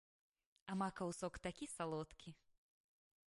А 0.69 0.77
макаў 0.81 1.09
сок 1.19 1.37
такі 1.47 1.65
салодкі! 1.75 2.29